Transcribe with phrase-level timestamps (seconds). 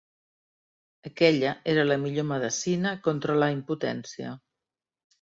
[1.09, 4.37] Aquella era la millor medecina contra la impotència.